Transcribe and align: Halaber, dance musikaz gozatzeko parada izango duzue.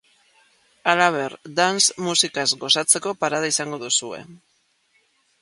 Halaber, 0.93 1.35
dance 1.59 1.97
musikaz 2.07 2.47
gozatzeko 2.65 3.15
parada 3.27 3.53
izango 3.55 3.81
duzue. 3.87 4.25